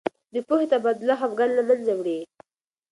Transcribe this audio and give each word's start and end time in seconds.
د 0.33 0.35
پوهې 0.47 0.65
تبادله 0.71 1.15
خفګان 1.19 1.49
له 1.55 1.63
منځه 1.69 1.93
وړي. 1.99 2.19